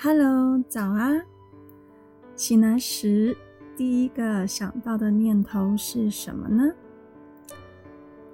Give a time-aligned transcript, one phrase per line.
[0.00, 1.10] Hello，早啊！
[2.36, 3.36] 醒来时
[3.76, 6.72] 第一个想到的念头是什么呢？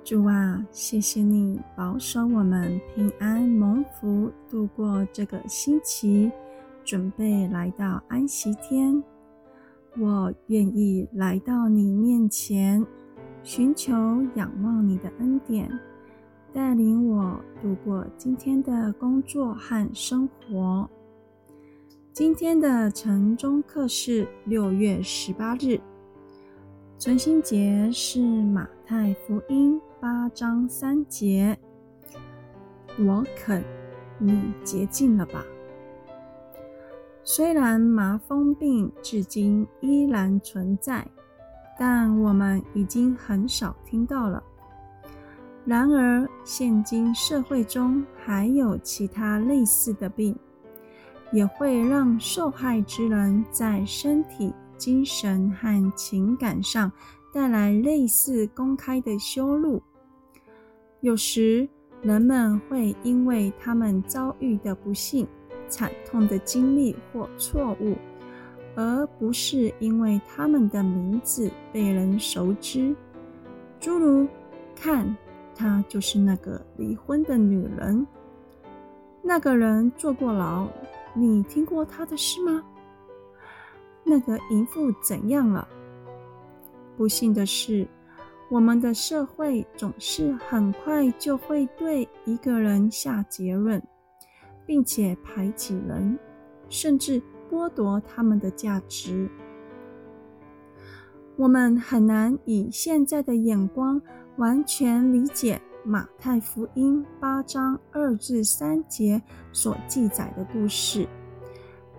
[0.04, 6.30] 主啊，谢谢你保守我们平安蒙福度过这个星期，
[6.84, 9.02] 准备来到安息天。
[9.96, 12.86] 我愿意来到你面前，
[13.42, 13.94] 寻求
[14.34, 15.70] 仰望你的恩典，
[16.52, 20.86] 带领我度过今天的工作和生活。
[22.14, 25.80] 今天的晨钟课是六月十八日，
[26.96, 31.58] 存心节是马太福音八章三节。
[33.00, 33.64] 我肯，
[34.16, 35.44] 你洁净了吧？
[37.24, 41.04] 虽然麻风病至今依然存在，
[41.76, 44.40] 但我们已经很少听到了。
[45.64, 50.38] 然而，现今社会中还有其他类似的病。
[51.34, 56.90] 也会让受害之人在身体、精神和情感上
[57.32, 59.82] 带来类似公开的羞辱。
[61.00, 61.68] 有时，
[62.02, 65.26] 人们会因为他们遭遇的不幸、
[65.66, 67.96] 惨痛的经历或错误，
[68.76, 72.94] 而不是因为他们的名字被人熟知。
[73.80, 74.28] 诸如，
[74.76, 75.16] 看，
[75.52, 78.06] 她就是那个离婚的女人，
[79.20, 80.68] 那个人坐过牢。
[81.14, 82.62] 你听过他的事吗？
[84.02, 85.66] 那个淫妇怎样了？
[86.96, 87.88] 不幸的是，
[88.50, 93.82] 我们的社会总是很快就会对一个人下结论，
[94.66, 96.18] 并且排挤人，
[96.68, 99.30] 甚至剥夺他们的价值。
[101.36, 104.00] 我们很难以现在的眼光
[104.36, 105.60] 完全理解。
[105.86, 109.20] 马太福音八章二至三节
[109.52, 111.06] 所记载的故事，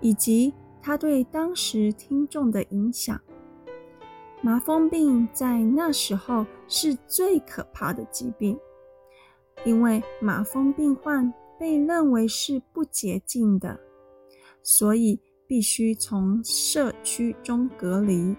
[0.01, 0.51] 以及
[0.81, 3.19] 他对当时听众的影响。
[4.41, 8.57] 麻风病在那时候是最可怕的疾病，
[9.63, 13.79] 因为麻风病患被认为是不洁净的，
[14.63, 18.35] 所以必须从社区中隔离。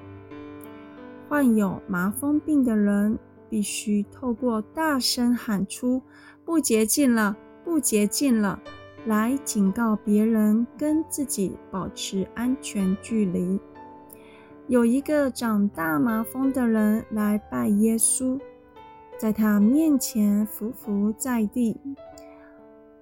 [1.29, 3.17] 患有麻风病的人，
[3.49, 6.03] 必须透过大声喊出
[6.45, 8.61] “不洁净了，不洁净了”，
[9.07, 13.61] 来警告别人跟自己保持安全距离。
[14.69, 18.41] 有一个长大麻风的人来拜耶稣，
[19.17, 21.81] 在他面前伏伏在地。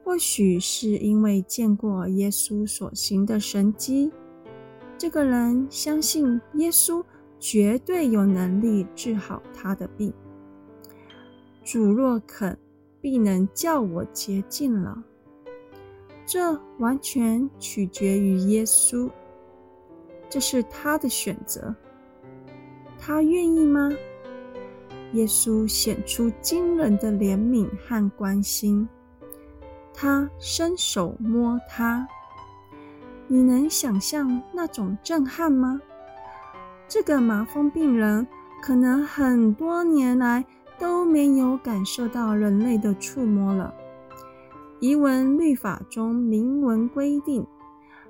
[0.04, 4.12] 或许是因为见过耶稣所行的神迹，
[4.98, 7.02] 这个人相信耶稣
[7.40, 10.12] 绝对有能力治好他的病。
[11.64, 12.58] 主若肯，
[13.00, 15.02] 必能叫我洁净了。
[16.26, 19.10] 这完全取决于耶稣，
[20.28, 21.74] 这是他的选择。
[22.98, 23.90] 他愿意吗？
[25.12, 28.86] 耶稣显出惊人的怜悯和关心，
[29.94, 32.06] 他伸手摸他。
[33.26, 35.80] 你能想象那种震撼吗？
[36.86, 38.26] 这个麻风病人
[38.62, 40.44] 可能很多年来。
[40.78, 43.74] 都没有感受到人类的触摸了。
[44.80, 47.46] 遗文律法中明文规定，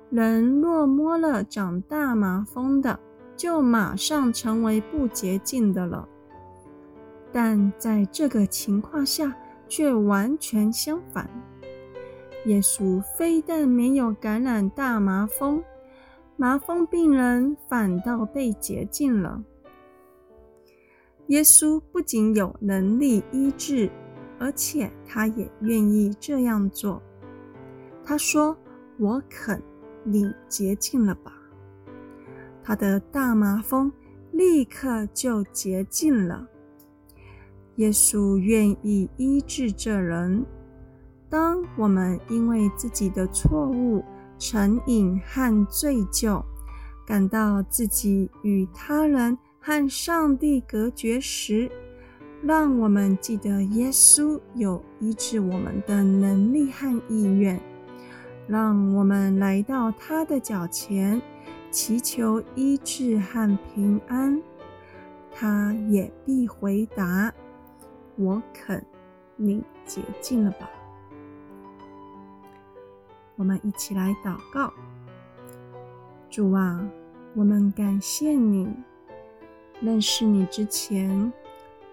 [0.09, 2.99] 人若摸了长大麻风的，
[3.37, 6.07] 就马上成为不洁净的了。
[7.31, 9.35] 但在这个情况下，
[9.67, 11.29] 却完全相反。
[12.45, 15.63] 耶稣非但没有感染大麻风，
[16.35, 19.43] 麻风病人反倒被洁净了。
[21.27, 23.89] 耶稣不仅有能力医治，
[24.37, 27.01] 而且他也愿意这样做。
[28.03, 28.55] 他说
[28.99, 29.61] ：“我肯，
[30.03, 31.33] 你洁净了吧。”
[32.63, 33.91] 他的大麻风
[34.31, 36.47] 立刻就洁净了。
[37.77, 40.45] 耶稣愿意医治这人。
[41.27, 44.03] 当我们因为自己的错误、
[44.37, 46.43] 成瘾和罪疚，
[47.05, 51.71] 感到自己与他人，和上帝隔绝时，
[52.43, 57.59] 让我们记得耶稣有医治我们的能力和意愿。
[58.47, 61.19] 让我们来到他的脚前，
[61.71, 64.39] 祈求医治和平安。
[65.31, 67.33] 他也必回答
[68.17, 68.85] ：“我肯，
[69.35, 70.69] 你洁净了吧。”
[73.35, 74.71] 我们一起来祷告：
[76.29, 76.87] 主啊，
[77.33, 78.71] 我们感谢你。
[79.85, 81.31] 认识你之前，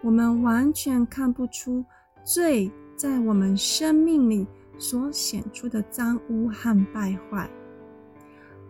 [0.00, 1.85] 我们完全看不出
[2.25, 4.47] 罪在我们生命里
[4.79, 7.50] 所显出的脏污和败坏。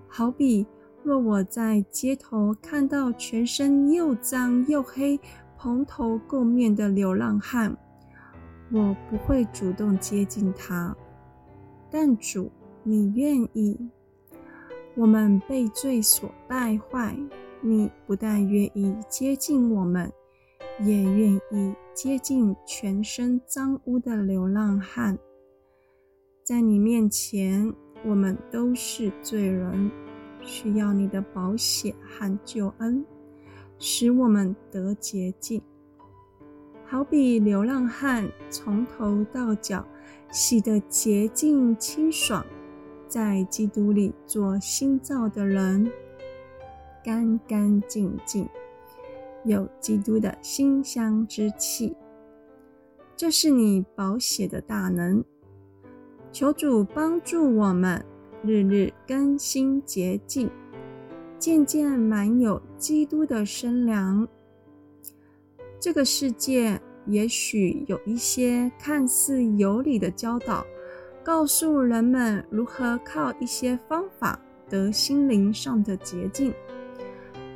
[0.09, 0.67] 好比
[1.05, 5.19] 若我在街头看到全身又脏又黑、
[5.57, 7.77] 蓬头垢面的流浪汉，
[8.73, 10.95] 我不会主动接近他。
[11.91, 12.51] 但主，
[12.83, 13.79] 你愿意。
[14.95, 17.17] 我们被罪所败坏，
[17.63, 20.13] 你不但愿意接近我们，
[20.81, 25.17] 也愿意接近全身脏污的流浪汉。
[26.43, 27.73] 在你面前，
[28.05, 29.91] 我们都是罪人，
[30.43, 33.07] 需要你的宝血和救恩，
[33.79, 35.63] 使我们得洁净。
[36.85, 39.87] 好比流浪汉从头到脚
[40.33, 42.45] 洗得洁净清爽。
[43.07, 45.93] 在基督里做新造的人，
[47.03, 48.49] 干干净净，
[49.45, 51.97] 有基督的馨香之气。
[53.17, 55.25] 这是你宝血的大能。
[56.33, 58.05] 求主帮助我们，
[58.43, 60.51] 日日更新洁净，
[61.39, 64.27] 渐渐满有基督的身量。
[65.79, 70.65] 这个世界也许有一些看似有理的教导。
[71.25, 76.53] 告诉人们如何靠一些方法得心灵上的洁净，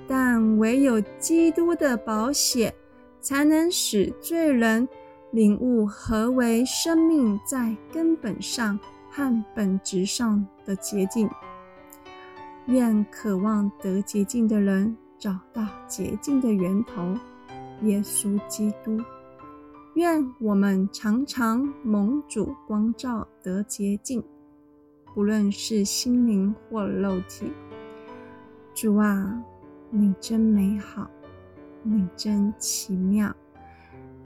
[0.08, 2.74] 但唯有基督的宝血，
[3.20, 4.88] 才能使罪人
[5.32, 8.78] 领悟何为生命在根本上
[9.10, 11.28] 和本质上的洁净。
[12.66, 17.14] 愿渴望得洁净的人找到洁净的源头——
[17.82, 19.00] 耶稣基督。
[19.94, 24.22] 愿我们常常蒙主光照得洁净，
[25.14, 27.52] 不论是心灵或肉体。
[28.74, 29.42] 主啊，
[29.98, 31.10] 你真美好，
[31.82, 33.34] 你真奇妙，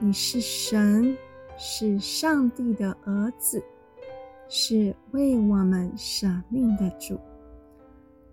[0.00, 1.16] 你是神，
[1.56, 3.62] 是上帝的儿子，
[4.48, 7.16] 是为我们舍命的主。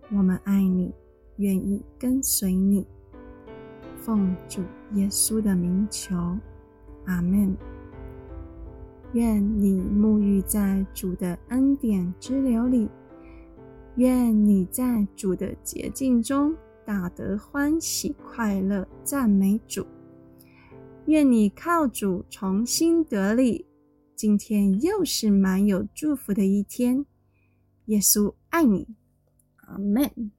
[0.10, 0.92] 我们爱你，
[1.36, 2.88] 愿意跟随你，
[3.98, 4.64] 奉主
[4.94, 6.16] 耶稣的名求。
[7.06, 7.56] 阿门。
[9.14, 12.90] 愿你沐浴在主的恩典之流里，
[13.96, 16.56] 愿你在主的洁净中
[16.88, 19.86] 大得欢喜快乐，赞美主。
[21.08, 23.66] 愿你靠主重新得力。
[24.16, 27.06] 今天又是满有祝福的一天。
[27.88, 28.88] 耶稣爱你。
[29.58, 30.32] 阿门。